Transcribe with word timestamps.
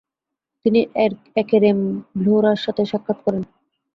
তিনি 0.65 0.81
একেরেম 1.35 1.77
ভ্লোরার 2.15 2.59
সাথে 2.65 2.83
সাক্ষাৎ 2.91 3.17
করেন। 3.25 3.43